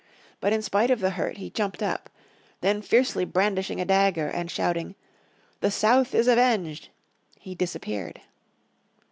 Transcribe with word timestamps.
But 0.39 0.51
in 0.51 0.63
spite 0.63 0.89
of 0.89 0.99
the 0.99 1.11
hurt 1.11 1.37
he 1.37 1.51
jumped 1.51 1.83
up. 1.83 2.09
Then 2.61 2.81
fiercely 2.81 3.23
brandishing 3.23 3.79
a 3.79 3.85
dagger 3.85 4.25
and 4.29 4.49
shouting, 4.49 4.95
"the 5.59 5.69
South 5.69 6.15
is 6.15 6.27
avenged," 6.27 6.89
he 7.39 7.53
disappeared. 7.53 8.19